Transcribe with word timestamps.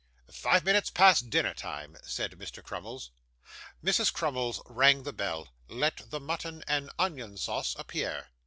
'Five 0.31 0.65
minutes 0.65 0.89
past 0.89 1.29
dinner 1.29 1.53
time,' 1.53 1.95
said 2.01 2.31
Mr. 2.31 2.63
Crummles. 2.63 3.11
Mrs. 3.83 4.11
Crummles 4.11 4.59
rang 4.65 5.03
the 5.03 5.13
bell. 5.13 5.49
'Let 5.67 6.09
the 6.09 6.19
mutton 6.19 6.63
and 6.67 6.89
onion 6.97 7.37
sauce 7.37 7.75
appear. 7.77 8.29